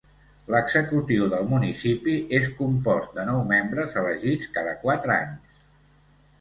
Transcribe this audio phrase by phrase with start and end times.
[0.53, 5.65] L'executiu del municipi és compost de nou membres elegits cada quatre anys.